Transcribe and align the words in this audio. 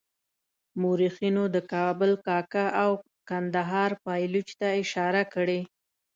مورخینو 0.81 1.43
د 1.55 1.57
کابل 1.73 2.11
کاکه 2.27 2.65
او 2.83 2.91
کندهار 3.29 3.91
پایلوچ 4.05 4.49
ته 4.59 4.67
اشاره 4.83 5.23
کړې. 5.33 5.59